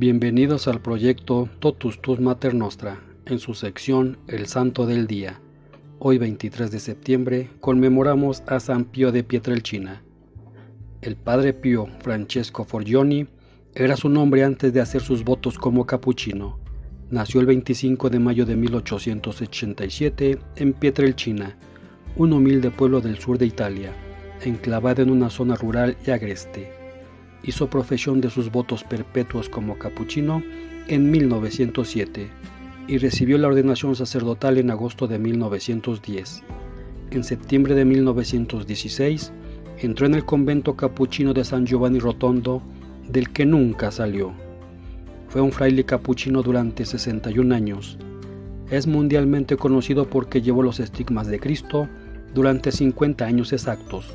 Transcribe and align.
Bienvenidos 0.00 0.66
al 0.66 0.80
proyecto 0.80 1.50
Totus 1.58 2.00
Tus 2.00 2.20
Mater 2.20 2.54
Nostra, 2.54 3.02
en 3.26 3.38
su 3.38 3.52
sección 3.52 4.16
El 4.28 4.46
Santo 4.46 4.86
del 4.86 5.06
Día. 5.06 5.42
Hoy 5.98 6.16
23 6.16 6.70
de 6.70 6.80
septiembre 6.80 7.50
conmemoramos 7.60 8.42
a 8.46 8.60
San 8.60 8.86
Pío 8.86 9.12
de 9.12 9.24
Pietrelcina. 9.24 10.02
El 11.02 11.16
padre 11.16 11.52
Pío 11.52 11.86
Francesco 12.00 12.64
Forgioni 12.64 13.26
era 13.74 13.94
su 13.94 14.08
nombre 14.08 14.42
antes 14.42 14.72
de 14.72 14.80
hacer 14.80 15.02
sus 15.02 15.22
votos 15.22 15.58
como 15.58 15.84
capuchino. 15.84 16.58
Nació 17.10 17.40
el 17.40 17.46
25 17.48 18.08
de 18.08 18.20
mayo 18.20 18.46
de 18.46 18.56
1887 18.56 20.38
en 20.56 20.72
Pietrelcina, 20.72 21.58
un 22.16 22.32
humilde 22.32 22.70
pueblo 22.70 23.02
del 23.02 23.18
sur 23.18 23.36
de 23.36 23.44
Italia, 23.44 23.92
enclavado 24.40 25.02
en 25.02 25.10
una 25.10 25.28
zona 25.28 25.56
rural 25.56 25.94
y 26.06 26.10
agreste. 26.10 26.79
Hizo 27.42 27.70
profesión 27.70 28.20
de 28.20 28.30
sus 28.30 28.50
votos 28.50 28.84
perpetuos 28.84 29.48
como 29.48 29.78
capuchino 29.78 30.42
en 30.88 31.10
1907 31.10 32.28
y 32.88 32.98
recibió 32.98 33.38
la 33.38 33.48
ordenación 33.48 33.94
sacerdotal 33.94 34.58
en 34.58 34.70
agosto 34.70 35.06
de 35.06 35.18
1910. 35.18 36.42
En 37.12 37.24
septiembre 37.24 37.74
de 37.74 37.84
1916 37.84 39.32
entró 39.78 40.06
en 40.06 40.14
el 40.14 40.24
convento 40.24 40.76
capuchino 40.76 41.32
de 41.32 41.44
San 41.44 41.66
Giovanni 41.66 41.98
Rotondo, 41.98 42.62
del 43.08 43.30
que 43.30 43.46
nunca 43.46 43.90
salió. 43.90 44.32
Fue 45.28 45.40
un 45.40 45.52
fraile 45.52 45.84
capuchino 45.84 46.42
durante 46.42 46.84
61 46.84 47.54
años. 47.54 47.98
Es 48.70 48.86
mundialmente 48.86 49.56
conocido 49.56 50.08
porque 50.10 50.42
llevó 50.42 50.62
los 50.62 50.80
estigmas 50.80 51.26
de 51.28 51.40
Cristo 51.40 51.88
durante 52.34 52.70
50 52.72 53.24
años 53.24 53.52
exactos, 53.52 54.14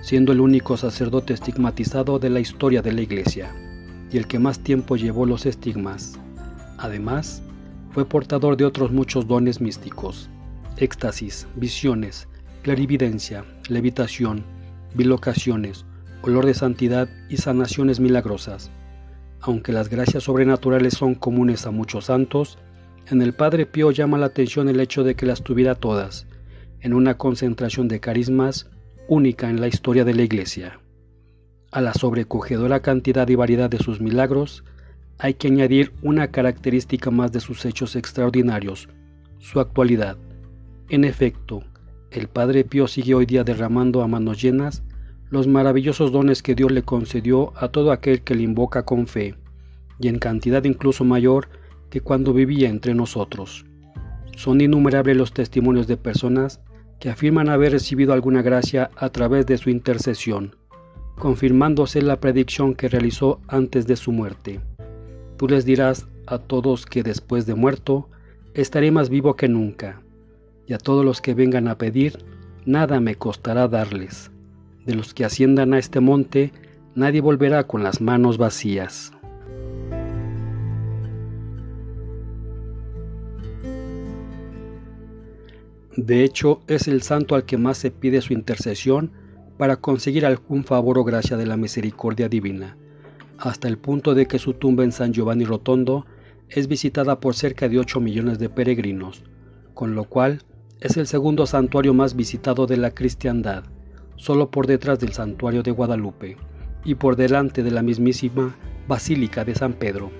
siendo 0.00 0.32
el 0.32 0.40
único 0.40 0.76
sacerdote 0.76 1.34
estigmatizado 1.34 2.18
de 2.18 2.30
la 2.30 2.40
historia 2.40 2.82
de 2.82 2.92
la 2.92 3.00
Iglesia 3.00 3.52
y 4.10 4.16
el 4.16 4.26
que 4.26 4.38
más 4.38 4.60
tiempo 4.60 4.96
llevó 4.96 5.26
los 5.26 5.46
estigmas. 5.46 6.18
Además, 6.78 7.42
fue 7.92 8.04
portador 8.04 8.56
de 8.56 8.64
otros 8.64 8.92
muchos 8.92 9.26
dones 9.26 9.60
místicos, 9.60 10.30
éxtasis, 10.76 11.46
visiones, 11.56 12.28
clarividencia, 12.62 13.44
levitación, 13.68 14.44
bilocaciones, 14.94 15.84
olor 16.22 16.46
de 16.46 16.54
santidad 16.54 17.08
y 17.28 17.36
sanaciones 17.38 18.00
milagrosas. 18.00 18.70
Aunque 19.40 19.72
las 19.72 19.88
gracias 19.88 20.24
sobrenaturales 20.24 20.94
son 20.94 21.14
comunes 21.14 21.66
a 21.66 21.70
muchos 21.70 22.06
santos, 22.06 22.58
en 23.10 23.22
el 23.22 23.34
Padre 23.34 23.66
Pío 23.66 23.90
llama 23.90 24.18
la 24.18 24.26
atención 24.26 24.68
el 24.68 24.80
hecho 24.80 25.02
de 25.02 25.14
que 25.14 25.26
las 25.26 25.42
tuviera 25.42 25.74
todas, 25.74 26.26
en 26.80 26.92
una 26.92 27.16
concentración 27.16 27.88
de 27.88 28.00
carismas 28.00 28.70
única 29.08 29.48
en 29.48 29.60
la 29.60 29.68
historia 29.68 30.04
de 30.04 30.14
la 30.14 30.22
Iglesia. 30.22 30.80
A 31.72 31.80
la 31.80 31.94
sobrecogedora 31.94 32.80
cantidad 32.80 33.26
y 33.28 33.34
variedad 33.34 33.70
de 33.70 33.78
sus 33.78 34.00
milagros, 34.00 34.64
hay 35.18 35.34
que 35.34 35.48
añadir 35.48 35.92
una 36.02 36.30
característica 36.30 37.10
más 37.10 37.32
de 37.32 37.40
sus 37.40 37.64
hechos 37.64 37.96
extraordinarios, 37.96 38.88
su 39.38 39.60
actualidad. 39.60 40.16
En 40.90 41.04
efecto, 41.04 41.64
el 42.10 42.28
Padre 42.28 42.64
Pío 42.64 42.86
sigue 42.86 43.14
hoy 43.14 43.26
día 43.26 43.44
derramando 43.44 44.02
a 44.02 44.08
manos 44.08 44.40
llenas 44.40 44.82
los 45.30 45.46
maravillosos 45.46 46.12
dones 46.12 46.42
que 46.42 46.54
Dios 46.54 46.70
le 46.70 46.82
concedió 46.82 47.52
a 47.56 47.68
todo 47.68 47.92
aquel 47.92 48.22
que 48.22 48.34
le 48.34 48.42
invoca 48.42 48.84
con 48.84 49.06
fe, 49.06 49.34
y 49.98 50.08
en 50.08 50.18
cantidad 50.18 50.64
incluso 50.64 51.04
mayor 51.04 51.48
que 51.90 52.00
cuando 52.00 52.32
vivía 52.32 52.68
entre 52.68 52.94
nosotros. 52.94 53.66
Son 54.36 54.60
innumerables 54.60 55.16
los 55.16 55.32
testimonios 55.32 55.86
de 55.86 55.96
personas 55.96 56.60
que 56.98 57.10
afirman 57.10 57.48
haber 57.48 57.72
recibido 57.72 58.12
alguna 58.12 58.42
gracia 58.42 58.90
a 58.96 59.10
través 59.10 59.46
de 59.46 59.58
su 59.58 59.70
intercesión, 59.70 60.56
confirmándose 61.16 62.02
la 62.02 62.20
predicción 62.20 62.74
que 62.74 62.88
realizó 62.88 63.40
antes 63.48 63.86
de 63.86 63.96
su 63.96 64.12
muerte. 64.12 64.60
Tú 65.36 65.48
les 65.48 65.64
dirás 65.64 66.08
a 66.26 66.38
todos 66.38 66.86
que 66.86 67.02
después 67.02 67.46
de 67.46 67.54
muerto 67.54 68.08
estaré 68.54 68.90
más 68.90 69.08
vivo 69.08 69.36
que 69.36 69.48
nunca, 69.48 70.00
y 70.66 70.72
a 70.72 70.78
todos 70.78 71.04
los 71.04 71.20
que 71.20 71.34
vengan 71.34 71.68
a 71.68 71.78
pedir, 71.78 72.18
nada 72.66 73.00
me 73.00 73.14
costará 73.14 73.68
darles. 73.68 74.30
De 74.84 74.94
los 74.94 75.14
que 75.14 75.24
asciendan 75.24 75.74
a 75.74 75.78
este 75.78 76.00
monte, 76.00 76.52
nadie 76.94 77.20
volverá 77.20 77.66
con 77.66 77.82
las 77.82 78.00
manos 78.00 78.38
vacías. 78.38 79.12
De 86.00 86.22
hecho, 86.22 86.60
es 86.68 86.86
el 86.86 87.02
santo 87.02 87.34
al 87.34 87.44
que 87.44 87.58
más 87.58 87.76
se 87.76 87.90
pide 87.90 88.20
su 88.20 88.32
intercesión 88.32 89.10
para 89.56 89.78
conseguir 89.78 90.24
algún 90.24 90.62
favor 90.62 90.96
o 90.96 91.02
gracia 91.02 91.36
de 91.36 91.44
la 91.44 91.56
misericordia 91.56 92.28
divina, 92.28 92.76
hasta 93.36 93.66
el 93.66 93.78
punto 93.78 94.14
de 94.14 94.26
que 94.26 94.38
su 94.38 94.54
tumba 94.54 94.84
en 94.84 94.92
San 94.92 95.12
Giovanni 95.12 95.44
Rotondo 95.44 96.06
es 96.50 96.68
visitada 96.68 97.18
por 97.18 97.34
cerca 97.34 97.68
de 97.68 97.80
8 97.80 97.98
millones 97.98 98.38
de 98.38 98.48
peregrinos, 98.48 99.24
con 99.74 99.96
lo 99.96 100.04
cual 100.04 100.44
es 100.78 100.96
el 100.96 101.08
segundo 101.08 101.46
santuario 101.46 101.94
más 101.94 102.14
visitado 102.14 102.68
de 102.68 102.76
la 102.76 102.92
cristiandad 102.92 103.64
solo 104.14 104.52
por 104.52 104.68
detrás 104.68 105.00
del 105.00 105.12
santuario 105.14 105.64
de 105.64 105.72
Guadalupe 105.72 106.36
y 106.84 106.94
por 106.94 107.16
delante 107.16 107.64
de 107.64 107.72
la 107.72 107.82
mismísima 107.82 108.54
Basílica 108.86 109.44
de 109.44 109.56
San 109.56 109.72
Pedro. 109.72 110.12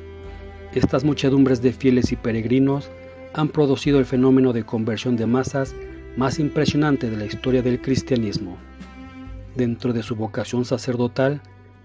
Estas 0.75 1.05
muchedumbres 1.05 1.63
de 1.63 1.73
fieles 1.73 2.11
y 2.11 2.17
peregrinos 2.17 2.91
han 3.35 3.49
producido 3.49 3.99
el 3.99 4.05
fenómeno 4.05 4.53
de 4.53 4.65
conversión 4.65 5.17
de 5.17 5.27
masas 5.27 5.75
más 6.17 6.39
impresionante 6.39 7.11
de 7.11 7.17
la 7.17 7.27
historia 7.27 7.63
del 7.63 7.81
cristianismo. 7.81 8.57
Dentro 9.57 9.93
de 9.93 10.03
su 10.03 10.17
vocación 10.17 10.65
sacerdotal, 10.65 11.41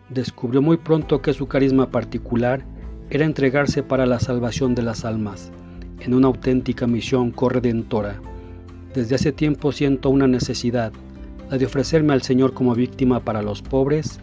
descubrió 0.09 0.62
muy 0.62 0.78
pronto 0.78 1.22
que 1.22 1.34
su 1.34 1.48
carisma 1.48 1.90
particular 1.90 2.66
era 3.09 3.26
entregarse 3.26 3.84
para 3.84 4.06
la 4.06 4.20
salvación 4.20 4.76
de 4.76 4.81
las 4.81 5.06
almas, 5.06 5.52
en 6.00 6.14
una 6.14 6.28
auténtica 6.28 6.88
misión 6.88 7.31
corredentora. 7.31 8.20
Desde 8.94 9.16
hace 9.16 9.31
tiempo 9.31 9.72
siento 9.72 10.10
una 10.10 10.28
necesidad, 10.28 10.94
la 11.50 11.58
de 11.58 11.66
ofrecerme 11.66 12.14
al 12.14 12.22
Señor 12.22 12.54
como 12.54 12.75
víctima 12.75 13.20
para 13.20 13.42
los 13.42 13.62
pobres 13.62 14.20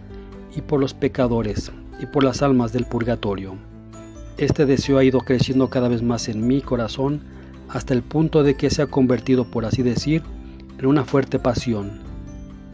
y 0.56 0.62
por 0.62 0.80
los 0.80 0.94
pecadores 0.94 1.70
y 2.00 2.06
por 2.06 2.24
las 2.24 2.42
almas 2.42 2.72
del 2.72 2.86
purgatorio. 2.86 3.69
Este 4.38 4.66
deseo 4.66 4.98
ha 4.98 5.04
ido 5.04 5.20
creciendo 5.20 5.68
cada 5.68 5.88
vez 5.88 6.02
más 6.02 6.28
en 6.28 6.46
mi 6.46 6.60
corazón 6.62 7.20
hasta 7.68 7.94
el 7.94 8.02
punto 8.02 8.42
de 8.42 8.54
que 8.54 8.70
se 8.70 8.82
ha 8.82 8.86
convertido, 8.86 9.44
por 9.44 9.64
así 9.64 9.82
decir, 9.82 10.22
en 10.78 10.86
una 10.86 11.04
fuerte 11.04 11.38
pasión. 11.38 12.00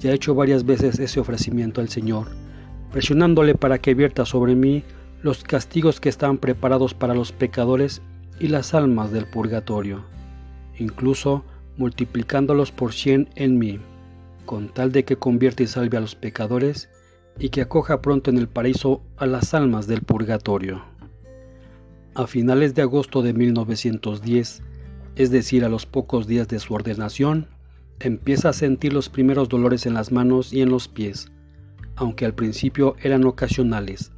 Ya 0.01 0.11
he 0.11 0.15
hecho 0.15 0.35
varias 0.35 0.65
veces 0.65 0.99
ese 0.99 1.21
ofrecimiento 1.21 1.81
al 1.81 1.89
Señor, 1.89 2.29
presionándole 2.93 3.55
para 3.55 3.79
que 3.79 3.95
vierta 3.95 4.25
sobre 4.25 4.55
mí 4.55 4.85
los 5.23 5.43
castigos 5.43 6.01
que 6.01 6.09
están 6.09 6.39
preparados 6.39 6.95
para 6.95 7.15
los 7.15 7.33
pecadores 7.33 8.03
y 8.39 8.49
las 8.49 8.75
almas 8.75 9.11
del 9.11 9.27
purgatorio, 9.27 10.05
incluso 10.79 11.45
multiplicándolos 11.77 12.73
por 12.73 12.93
cien 12.93 13.29
en 13.35 13.59
mí 13.59 13.81
con 14.47 14.69
tal 14.69 14.93
de 14.93 15.05
que 15.05 15.17
convierta 15.17 15.63
y 15.63 15.67
salve 15.67 15.99
a 15.99 16.01
los 16.01 16.15
pecadores 16.15 16.89
y 17.39 17.51
que 17.51 17.61
acoja 17.61 18.01
pronto 18.01 18.31
en 18.31 18.39
el 18.39 18.49
paraíso 18.49 19.03
a 19.19 19.27
las 19.27 19.53
almas 19.53 19.87
del 19.87 20.01
purgatorio. 20.01 20.96
A 22.17 22.27
finales 22.27 22.75
de 22.75 22.83
agosto 22.83 23.23
de 23.23 23.33
1910, 23.33 24.63
es 25.15 25.31
decir, 25.31 25.65
a 25.65 25.69
los 25.69 25.87
pocos 25.87 26.27
días 26.27 26.49
de 26.49 26.59
su 26.59 26.75
ordenación, 26.75 27.47
empieza 28.01 28.49
a 28.49 28.53
sentir 28.53 28.93
los 28.93 29.09
primeros 29.09 29.49
dolores 29.49 29.87
en 29.87 29.95
las 29.95 30.11
manos 30.11 30.53
y 30.53 30.63
en 30.63 30.71
los 30.71 30.89
pies, 30.89 31.31
aunque 31.95 32.25
al 32.25 32.35
principio 32.35 32.97
eran 33.01 33.25
ocasionales. 33.25 34.11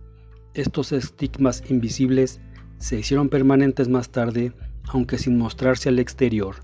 Estos 0.54 0.92
estigmas 0.92 1.62
invisibles 1.68 2.40
se 2.78 2.98
hicieron 2.98 3.28
permanentes 3.28 3.88
más 3.88 4.08
tarde, 4.08 4.52
aunque 4.86 5.18
sin 5.18 5.36
mostrarse 5.36 5.90
al 5.90 5.98
exterior 5.98 6.56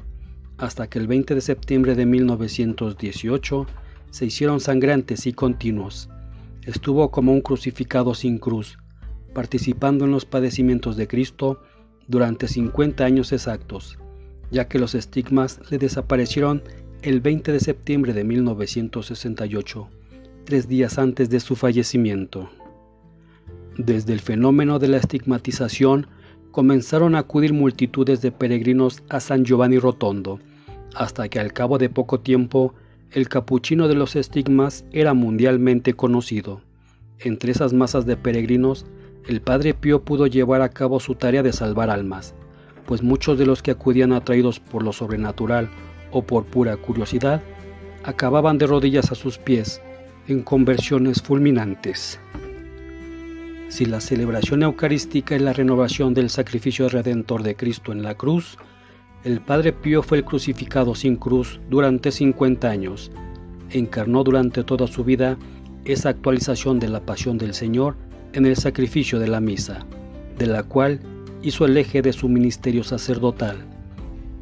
hasta 0.59 0.89
que 0.89 0.99
el 0.99 1.07
20 1.07 1.35
de 1.35 1.41
septiembre 1.41 1.95
de 1.95 2.07
1918 2.07 3.67
se 4.11 4.27
hicieron 4.27 4.61
sangrantes 4.61 5.27
y 5.27 5.33
continuos. 5.33 6.09
Estuvo 6.63 7.11
como 7.11 7.33
un 7.33 7.41
crucificado 7.41 8.15
sin 8.15 8.39
cruz, 8.39 8.79
participando 9.35 10.05
en 10.05 10.13
los 10.13 10.25
padecimientos 10.25 10.97
de 10.97 11.07
Cristo 11.07 11.61
durante 12.09 12.49
50 12.49 13.05
años 13.05 13.33
exactos, 13.33 13.99
ya 14.51 14.69
que 14.69 14.79
los 14.79 14.95
estigmas 14.95 15.61
le 15.71 15.79
desaparecieron 15.79 16.63
el 17.03 17.21
20 17.21 17.53
de 17.53 17.61
septiembre 17.61 18.15
de 18.15 18.25
1968, 18.25 19.89
tres 20.45 20.69
días 20.69 20.99
antes 20.99 21.29
de 21.29 21.41
su 21.41 21.57
fallecimiento. 21.57 22.49
Desde 23.77 24.13
el 24.13 24.21
fenómeno 24.21 24.79
de 24.79 24.89
la 24.89 24.99
estigmatización 24.99 26.07
comenzaron 26.51 27.15
a 27.15 27.21
acudir 27.21 27.53
multitudes 27.53 28.23
de 28.23 28.31
peregrinos 28.31 29.03
a 29.09 29.21
San 29.21 29.45
Giovanni 29.45 29.79
Rotondo, 29.79 30.39
hasta 30.95 31.29
que 31.29 31.41
al 31.41 31.53
cabo 31.53 31.79
de 31.79 31.91
poco 31.91 32.21
tiempo 32.21 32.75
el 33.11 33.29
capuchino 33.29 33.89
de 33.89 33.95
los 33.95 34.17
estigmas 34.17 34.85
era 34.93 35.15
mundialmente 35.15 35.95
conocido. 35.95 36.61
Entre 37.19 37.53
esas 37.53 37.73
masas 37.73 38.07
de 38.07 38.17
peregrinos, 38.17 38.87
el 39.27 39.41
Padre 39.41 39.73
Pío 39.73 40.03
pudo 40.03 40.27
llevar 40.27 40.61
a 40.61 40.69
cabo 40.69 41.01
su 41.01 41.15
tarea 41.15 41.43
de 41.43 41.53
salvar 41.53 41.89
almas, 41.89 42.35
pues 42.87 43.03
muchos 43.03 43.39
de 43.39 43.47
los 43.47 43.63
que 43.63 43.71
acudían 43.71 44.13
atraídos 44.13 44.61
por 44.61 44.83
lo 44.83 44.93
sobrenatural 44.93 45.71
o 46.13 46.23
por 46.23 46.45
pura 46.45 46.77
curiosidad, 46.77 47.43
acababan 48.03 48.59
de 48.59 48.67
rodillas 48.67 49.11
a 49.13 49.15
sus 49.15 49.39
pies 49.39 49.81
en 50.29 50.43
conversiones 50.43 51.23
fulminantes. 51.23 52.21
Si 53.69 53.87
la 53.87 54.01
celebración 54.01 54.63
eucarística 54.63 55.35
es 55.35 55.43
la 55.43 55.55
renovación 55.55 56.13
del 56.13 56.29
sacrificio 56.29 56.89
redentor 56.89 57.43
de 57.43 57.57
Cristo 57.57 57.93
en 57.93 58.03
la 58.03 58.15
cruz, 58.15 58.59
el 59.25 59.41
Padre 59.41 59.73
Pío 59.73 60.03
fue 60.03 60.19
el 60.19 60.25
crucificado 60.25 60.95
sin 60.95 61.17
cruz 61.17 61.61
durante 61.71 62.13
50 62.13 62.69
años. 62.69 63.11
Encarnó 63.71 64.23
durante 64.23 64.65
toda 64.65 64.87
su 64.87 65.03
vida 65.03 65.39
esa 65.87 66.11
actualización 66.11 66.79
de 66.79 66.89
la 66.89 67.01
pasión 67.01 67.39
del 67.39 67.55
Señor 67.55 67.97
en 68.35 68.47
el 68.47 68.57
sacrificio 68.57 69.21
de 69.21 69.29
la 69.29 69.41
misa, 69.41 69.87
de 70.39 70.47
la 70.47 70.65
cual 70.65 71.01
hizo 71.43 71.65
el 71.65 71.77
eje 71.77 72.03
de 72.03 72.13
su 72.13 72.29
ministerio 72.29 72.83
sacerdotal, 72.83 73.59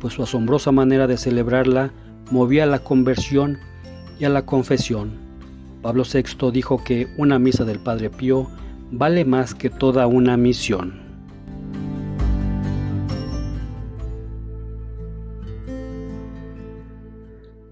pues 0.00 0.14
su 0.14 0.22
asombrosa 0.22 0.72
manera 0.72 1.06
de 1.06 1.18
celebrarla 1.18 1.92
movía 2.30 2.64
a 2.64 2.66
la 2.66 2.78
conversión 2.78 3.58
y 4.18 4.24
a 4.24 4.30
la 4.30 4.46
confesión. 4.46 5.12
Pablo 5.82 6.04
VI 6.10 6.50
dijo 6.50 6.82
que 6.82 7.06
una 7.18 7.38
misa 7.38 7.64
del 7.64 7.80
Padre 7.80 8.08
Pío 8.08 8.48
vale 8.90 9.26
más 9.26 9.54
que 9.54 9.68
toda 9.68 10.06
una 10.06 10.38
misión. 10.38 11.02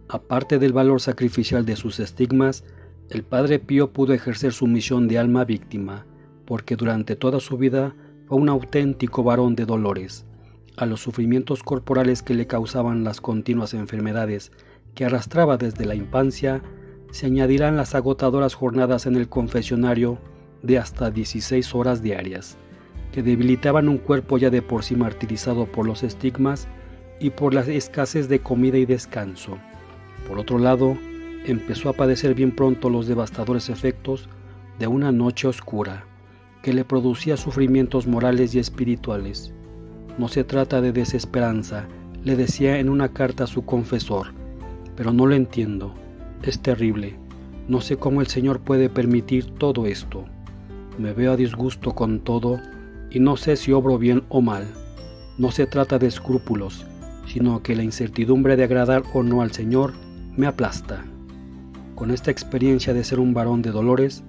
Aparte 0.08 0.58
del 0.58 0.72
valor 0.72 1.00
sacrificial 1.00 1.64
de 1.64 1.76
sus 1.76 1.98
estigmas, 2.00 2.64
el 3.08 3.22
Padre 3.22 3.58
Pío 3.58 3.92
pudo 3.92 4.12
ejercer 4.12 4.52
su 4.52 4.66
misión 4.66 5.08
de 5.08 5.18
alma 5.18 5.44
víctima, 5.44 6.04
porque 6.50 6.74
durante 6.74 7.14
toda 7.14 7.38
su 7.38 7.58
vida 7.58 7.94
fue 8.26 8.36
un 8.36 8.48
auténtico 8.48 9.22
varón 9.22 9.54
de 9.54 9.66
dolores. 9.66 10.26
A 10.76 10.84
los 10.84 11.00
sufrimientos 11.00 11.62
corporales 11.62 12.24
que 12.24 12.34
le 12.34 12.48
causaban 12.48 13.04
las 13.04 13.20
continuas 13.20 13.72
enfermedades 13.72 14.50
que 14.96 15.04
arrastraba 15.04 15.58
desde 15.58 15.84
la 15.84 15.94
infancia, 15.94 16.60
se 17.12 17.26
añadirán 17.26 17.76
las 17.76 17.94
agotadoras 17.94 18.54
jornadas 18.54 19.06
en 19.06 19.14
el 19.14 19.28
confesionario 19.28 20.18
de 20.64 20.78
hasta 20.78 21.12
16 21.12 21.72
horas 21.76 22.02
diarias, 22.02 22.58
que 23.12 23.22
debilitaban 23.22 23.88
un 23.88 23.98
cuerpo 23.98 24.36
ya 24.36 24.50
de 24.50 24.60
por 24.60 24.82
sí 24.82 24.96
martirizado 24.96 25.66
por 25.66 25.86
los 25.86 26.02
estigmas 26.02 26.66
y 27.20 27.30
por 27.30 27.54
la 27.54 27.60
escasez 27.60 28.28
de 28.28 28.40
comida 28.40 28.76
y 28.76 28.86
descanso. 28.86 29.56
Por 30.26 30.40
otro 30.40 30.58
lado, 30.58 30.98
empezó 31.46 31.90
a 31.90 31.92
padecer 31.92 32.34
bien 32.34 32.50
pronto 32.50 32.90
los 32.90 33.06
devastadores 33.06 33.68
efectos 33.68 34.28
de 34.80 34.88
una 34.88 35.12
noche 35.12 35.46
oscura, 35.46 36.06
que 36.62 36.72
le 36.72 36.84
producía 36.84 37.36
sufrimientos 37.36 38.06
morales 38.06 38.54
y 38.54 38.58
espirituales. 38.58 39.52
No 40.18 40.28
se 40.28 40.44
trata 40.44 40.80
de 40.80 40.92
desesperanza, 40.92 41.86
le 42.24 42.36
decía 42.36 42.78
en 42.78 42.88
una 42.88 43.08
carta 43.08 43.44
a 43.44 43.46
su 43.46 43.64
confesor, 43.64 44.28
pero 44.96 45.12
no 45.12 45.26
lo 45.26 45.34
entiendo, 45.34 45.94
es 46.42 46.60
terrible, 46.60 47.16
no 47.68 47.80
sé 47.80 47.96
cómo 47.96 48.20
el 48.20 48.26
Señor 48.26 48.60
puede 48.60 48.88
permitir 48.88 49.46
todo 49.52 49.86
esto 49.86 50.26
me 51.00 51.14
veo 51.14 51.32
a 51.32 51.36
disgusto 51.36 51.94
con 51.94 52.20
todo 52.20 52.60
y 53.10 53.20
no 53.20 53.36
sé 53.36 53.56
si 53.56 53.72
obro 53.72 53.98
bien 53.98 54.22
o 54.28 54.42
mal. 54.42 54.66
No 55.38 55.50
se 55.50 55.66
trata 55.66 55.98
de 55.98 56.06
escrúpulos, 56.06 56.84
sino 57.26 57.62
que 57.62 57.74
la 57.74 57.82
incertidumbre 57.82 58.56
de 58.56 58.64
agradar 58.64 59.02
o 59.14 59.22
no 59.22 59.40
al 59.40 59.52
Señor 59.52 59.94
me 60.36 60.46
aplasta. 60.46 61.04
Con 61.94 62.10
esta 62.10 62.30
experiencia 62.30 62.92
de 62.92 63.04
ser 63.04 63.18
un 63.18 63.32
varón 63.32 63.62
de 63.62 63.70
dolores, 63.70 64.22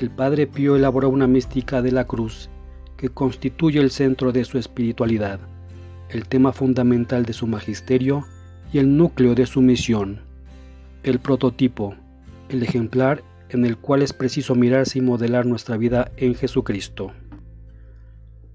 el 0.00 0.10
Padre 0.10 0.46
Pío 0.46 0.76
elaboró 0.76 1.08
una 1.08 1.26
mística 1.26 1.82
de 1.82 1.92
la 1.92 2.06
cruz 2.06 2.48
que 2.96 3.08
constituye 3.08 3.80
el 3.80 3.90
centro 3.90 4.32
de 4.32 4.44
su 4.44 4.58
espiritualidad, 4.58 5.40
el 6.10 6.26
tema 6.28 6.52
fundamental 6.52 7.24
de 7.24 7.32
su 7.32 7.46
magisterio 7.46 8.24
y 8.72 8.78
el 8.78 8.96
núcleo 8.96 9.34
de 9.34 9.46
su 9.46 9.60
misión, 9.60 10.20
el 11.02 11.18
prototipo, 11.18 11.94
el 12.48 12.62
ejemplar 12.62 13.22
en 13.50 13.64
el 13.64 13.76
cual 13.76 14.02
es 14.02 14.12
preciso 14.12 14.54
mirarse 14.54 14.98
y 14.98 15.02
modelar 15.02 15.46
nuestra 15.46 15.76
vida 15.76 16.12
en 16.16 16.34
Jesucristo. 16.34 17.12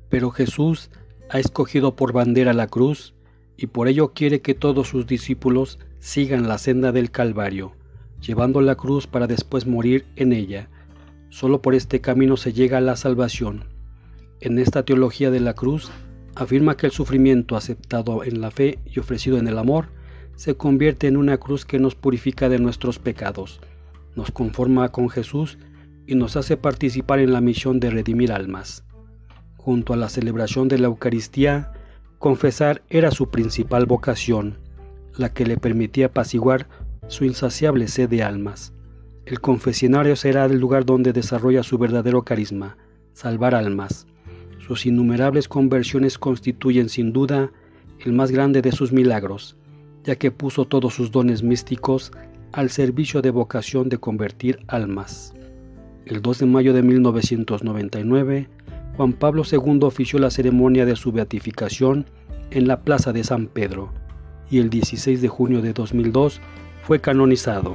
Pero 0.10 0.30
Jesús 0.32 0.92
ha 1.30 1.40
escogido 1.40 1.96
por 1.96 2.14
bandera 2.14 2.54
la 2.54 2.68
cruz 2.68 3.14
y 3.58 3.68
por 3.68 3.88
ello 3.88 4.14
quiere 4.14 4.42
que 4.42 4.54
todos 4.54 4.88
sus 4.88 5.08
discípulos 5.08 5.80
sigan 6.00 6.48
la 6.48 6.58
senda 6.58 6.92
del 6.92 7.12
Calvario, 7.12 7.74
llevando 8.22 8.62
la 8.62 8.76
cruz 8.76 9.08
para 9.08 9.28
después 9.28 9.66
morir 9.66 10.06
en 10.16 10.34
ella. 10.34 10.70
Solo 11.34 11.62
por 11.62 11.74
este 11.74 12.00
camino 12.00 12.38
se 12.38 12.54
llega 12.54 12.78
a 12.78 12.82
la 12.82 12.96
salvación. 12.96 13.66
En 14.40 14.60
esta 14.60 14.84
teología 14.86 15.32
de 15.32 15.40
la 15.40 15.54
cruz 15.54 15.92
afirma 16.36 16.78
que 16.78 16.86
el 16.86 16.92
sufrimiento 16.92 17.56
aceptado 17.56 18.24
en 18.24 18.40
la 18.40 18.52
fe 18.52 18.80
y 18.86 19.00
ofrecido 19.00 19.38
en 19.38 19.48
el 19.48 19.58
amor 19.58 19.88
se 20.36 20.56
convierte 20.56 21.08
en 21.08 21.18
una 21.18 21.38
cruz 21.38 21.66
que 21.66 21.80
nos 21.80 21.96
purifica 21.96 22.50
de 22.50 22.60
nuestros 22.60 23.00
pecados 23.00 23.60
nos 24.16 24.32
conforma 24.32 24.90
con 24.90 25.10
Jesús 25.10 25.58
y 26.06 26.16
nos 26.16 26.36
hace 26.36 26.58
participar 26.58 27.20
en 27.20 27.34
la 27.34 27.42
misión 27.42 27.80
de 27.80 27.90
redimir 27.90 28.32
almas. 28.32 28.84
Junto 29.58 29.94
a 29.94 29.98
la 29.98 30.10
celebración 30.10 30.68
de 30.68 30.78
la 30.78 30.88
Eucaristía, 30.88 31.72
confesar 32.20 32.84
era 32.90 33.12
su 33.12 33.30
principal 33.30 33.86
vocación, 33.86 34.60
la 35.18 35.34
que 35.34 35.46
le 35.46 35.58
permitía 35.58 36.08
apaciguar 36.08 36.68
su 37.08 37.26
insaciable 37.26 37.88
sed 37.88 38.10
de 38.10 38.24
almas. 38.24 38.74
El 39.26 39.40
confesionario 39.40 40.18
será 40.18 40.46
el 40.46 40.60
lugar 40.60 40.86
donde 40.86 41.14
desarrolla 41.14 41.64
su 41.64 41.78
verdadero 41.78 42.24
carisma, 42.24 42.76
salvar 43.14 43.56
almas. 43.56 44.06
Sus 44.60 44.86
innumerables 44.86 45.48
conversiones 45.48 46.18
constituyen 46.18 46.90
sin 46.90 47.14
duda 47.14 47.52
el 48.00 48.12
más 48.12 48.32
grande 48.32 48.62
de 48.62 48.74
sus 48.74 48.92
milagros, 48.92 49.56
ya 50.04 50.18
que 50.18 50.30
puso 50.32 50.66
todos 50.66 50.94
sus 50.94 51.10
dones 51.12 51.42
místicos 51.42 52.12
al 52.52 52.70
servicio 52.70 53.22
de 53.22 53.32
vocación 53.32 53.88
de 53.88 53.98
convertir 53.98 54.60
almas. 54.68 55.34
El 56.06 56.22
2 56.22 56.40
de 56.40 56.46
mayo 56.46 56.74
de 56.74 56.84
1999, 56.84 58.50
Juan 58.98 59.14
Pablo 59.14 59.44
II 59.50 59.80
ofició 59.84 60.20
la 60.20 60.32
ceremonia 60.32 60.86
de 60.86 60.98
su 60.98 61.14
beatificación 61.14 62.06
en 62.52 62.68
la 62.68 62.82
Plaza 62.82 63.14
de 63.14 63.24
San 63.24 63.48
Pedro 63.48 63.94
y 64.50 64.60
el 64.60 64.70
16 64.70 65.22
de 65.22 65.30
junio 65.30 65.62
de 65.62 65.72
2002 65.72 66.42
fue 66.84 67.00
canonizado. 67.00 67.74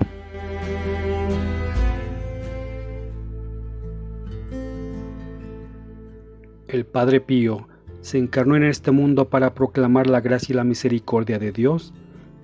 El 6.69 6.85
Padre 6.85 7.23
Pío 7.23 7.67
se 8.03 8.19
encarnó 8.19 8.55
en 8.55 8.63
este 8.63 8.91
mundo 8.91 9.31
para 9.31 9.55
proclamar 9.55 10.07
la 10.07 10.21
gracia 10.21 10.53
y 10.53 10.57
la 10.57 10.65
misericordia 10.65 11.39
de 11.39 11.51
Dios 11.51 11.95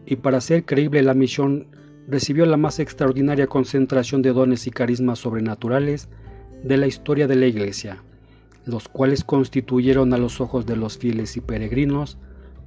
y 0.07 0.17
para 0.17 0.39
hacer 0.39 0.65
creíble 0.65 1.03
la 1.03 1.13
misión 1.13 1.67
recibió 2.09 2.47
la 2.47 2.57
más 2.57 2.79
extraordinaria 2.79 3.49
concentración 3.49 4.23
de 4.23 4.33
dones 4.33 4.67
y 4.67 4.71
carismas 4.71 5.19
sobrenaturales 5.19 6.09
de 6.63 6.79
la 6.79 6.87
historia 6.87 7.27
de 7.27 7.37
la 7.37 7.45
Iglesia, 7.45 8.03
los 8.65 8.89
cuales 8.89 9.25
constituyeron 9.25 10.15
a 10.15 10.19
los 10.19 10.41
ojos 10.41 10.65
de 10.65 10.77
los 10.77 10.97
fieles 10.97 11.37
y 11.37 11.43
peregrinos 11.43 12.17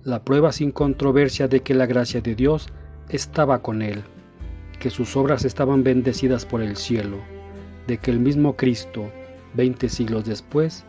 la 0.03 0.24
prueba 0.24 0.51
sin 0.51 0.70
controversia 0.70 1.48
de 1.48 1.62
que 1.62 1.74
la 1.74 1.88
gracia 1.88 2.22
de 2.22 2.36
Dios 2.36 2.67
estaba 3.10 3.63
con 3.63 3.81
él, 3.81 4.03
que 4.79 4.91
sus 4.91 5.17
obras 5.17 5.43
estaban 5.43 5.84
bendecidas 5.84 6.46
por 6.46 6.62
el 6.62 6.77
cielo, 6.77 7.17
de 7.88 7.98
que 7.98 8.12
el 8.12 8.20
mismo 8.20 8.55
Cristo, 8.55 9.12
veinte 9.55 9.89
siglos 9.89 10.24
después, 10.25 10.86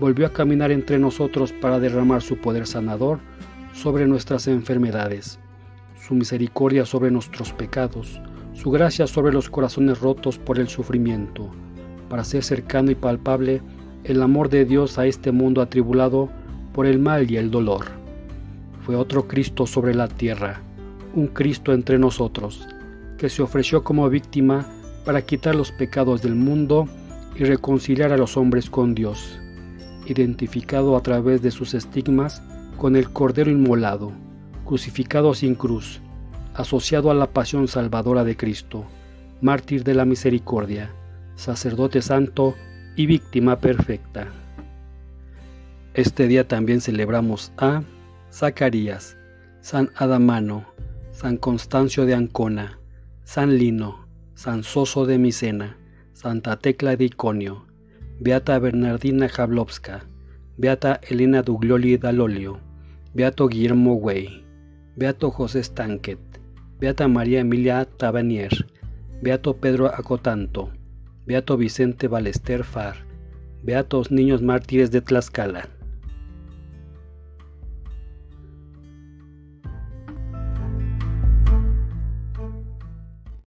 volvió 0.00 0.26
a 0.26 0.32
caminar 0.32 0.72
entre 0.72 0.98
nosotros 0.98 1.52
para 1.52 1.78
derramar 1.78 2.22
su 2.22 2.38
poder 2.38 2.66
sanador 2.66 3.20
sobre 3.74 4.06
nuestras 4.06 4.48
enfermedades. 4.48 5.38
Su 6.00 6.14
misericordia 6.14 6.86
sobre 6.86 7.10
nuestros 7.10 7.52
pecados, 7.52 8.20
su 8.54 8.70
gracia 8.70 9.06
sobre 9.06 9.32
los 9.32 9.50
corazones 9.50 10.00
rotos 10.00 10.38
por 10.38 10.58
el 10.58 10.68
sufrimiento, 10.68 11.50
para 12.08 12.24
ser 12.24 12.42
cercano 12.42 12.90
y 12.90 12.94
palpable 12.94 13.60
el 14.04 14.22
amor 14.22 14.48
de 14.48 14.64
Dios 14.64 14.98
a 14.98 15.06
este 15.06 15.32
mundo 15.32 15.60
atribulado 15.60 16.30
por 16.72 16.86
el 16.86 16.98
mal 16.98 17.30
y 17.30 17.36
el 17.36 17.50
dolor. 17.50 17.84
Fue 18.86 18.96
otro 18.96 19.28
Cristo 19.28 19.66
sobre 19.66 19.94
la 19.94 20.08
tierra, 20.08 20.62
un 21.14 21.26
Cristo 21.26 21.74
entre 21.74 21.98
nosotros, 21.98 22.66
que 23.18 23.28
se 23.28 23.42
ofreció 23.42 23.84
como 23.84 24.08
víctima 24.08 24.66
para 25.04 25.22
quitar 25.22 25.54
los 25.54 25.70
pecados 25.72 26.22
del 26.22 26.34
mundo 26.34 26.88
y 27.36 27.44
reconciliar 27.44 28.12
a 28.12 28.16
los 28.16 28.38
hombres 28.38 28.70
con 28.70 28.94
Dios, 28.94 29.38
identificado 30.10 30.96
a 30.96 31.02
través 31.02 31.42
de 31.42 31.50
sus 31.50 31.74
estigmas 31.74 32.42
con 32.76 32.96
el 32.96 33.10
Cordero 33.10 33.50
Inmolado 33.50 34.12
crucificado 34.70 35.34
sin 35.34 35.56
cruz, 35.56 36.00
asociado 36.54 37.10
a 37.10 37.14
la 37.14 37.26
pasión 37.26 37.66
salvadora 37.66 38.22
de 38.22 38.36
Cristo, 38.36 38.84
mártir 39.40 39.82
de 39.82 39.94
la 39.94 40.04
misericordia, 40.04 40.92
sacerdote 41.34 42.02
santo 42.02 42.54
y 42.94 43.06
víctima 43.06 43.58
perfecta. 43.58 44.28
Este 45.92 46.28
día 46.28 46.46
también 46.46 46.80
celebramos 46.80 47.50
a 47.58 47.82
Zacarías, 48.32 49.16
San 49.60 49.90
Adamano, 49.96 50.66
San 51.10 51.36
Constancio 51.36 52.06
de 52.06 52.14
Ancona, 52.14 52.78
San 53.24 53.58
Lino, 53.58 54.06
San 54.34 54.62
Soso 54.62 55.04
de 55.04 55.18
Micena, 55.18 55.78
Santa 56.12 56.60
Tecla 56.60 56.94
de 56.94 57.06
Iconio, 57.06 57.66
Beata 58.22 58.58
Bernardina 58.58 59.28
Jablowska, 59.28 60.04
Beata 60.58 61.00
Elena 61.08 61.42
Duglioli 61.42 61.96
Dalolio, 61.96 62.60
Beato 63.14 63.48
Guillermo 63.48 63.96
Güey. 63.96 64.44
Beato 64.94 65.30
José 65.30 65.62
Stanket, 65.64 66.18
Beata 66.78 67.08
María 67.08 67.40
Emilia 67.40 67.86
Tabanier, 67.86 68.66
Beato 69.22 69.56
Pedro 69.56 69.86
Acotanto, 69.86 70.70
Beato 71.24 71.56
Vicente 71.56 72.08
Balester 72.08 72.62
Far, 72.62 72.96
Beatos 73.62 74.10
Niños 74.10 74.42
Mártires 74.42 74.90
de 74.90 75.00
Tlaxcala. 75.00 75.70